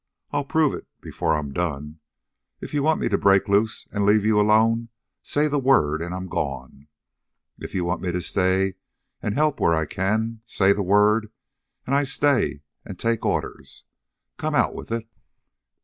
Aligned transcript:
I'll 0.31 0.45
prove 0.45 0.73
it 0.73 0.87
before 0.99 1.35
I'm 1.37 1.53
done. 1.53 1.99
If 2.59 2.73
you 2.73 2.81
want 2.81 2.99
me 2.99 3.07
to 3.07 3.19
break 3.19 3.47
loose 3.47 3.87
and 3.91 4.03
leave 4.03 4.25
you 4.25 4.41
alone, 4.41 4.89
say 5.21 5.47
the 5.47 5.59
word, 5.59 6.01
and 6.01 6.11
I'm 6.11 6.25
gone. 6.25 6.87
If 7.59 7.75
you 7.75 7.85
want 7.85 8.01
me 8.01 8.11
to 8.11 8.19
stay 8.19 8.73
and 9.21 9.35
help 9.35 9.59
where 9.59 9.75
I 9.75 9.85
can 9.85 10.37
help, 10.39 10.49
say 10.49 10.73
the 10.73 10.81
word, 10.81 11.31
and 11.85 11.93
I 11.95 12.03
stay 12.05 12.63
and 12.83 12.97
take 12.97 13.23
orders. 13.23 13.83
Come 14.37 14.55
out 14.55 14.73
with 14.73 14.91
it!" 14.91 15.07